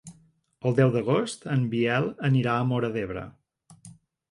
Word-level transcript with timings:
El 0.69 0.77
deu 0.79 0.93
d'agost 0.95 1.45
en 1.57 1.67
Biel 1.75 2.09
anirà 2.31 2.57
a 2.57 2.65
Móra 2.73 2.93
d'Ebre. 2.99 3.29